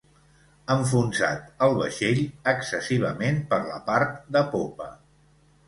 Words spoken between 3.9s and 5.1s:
part de popa.